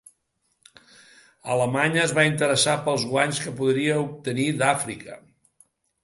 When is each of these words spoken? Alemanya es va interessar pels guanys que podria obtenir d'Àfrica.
Alemanya 1.55 1.99
es 2.05 2.13
va 2.19 2.23
interessar 2.29 2.73
pels 2.87 3.05
guanys 3.11 3.41
que 3.43 3.53
podria 3.59 3.99
obtenir 4.05 4.47
d'Àfrica. 4.63 5.19